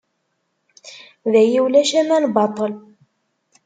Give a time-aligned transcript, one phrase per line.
[1.31, 2.73] Dayi ulac aman baṭel.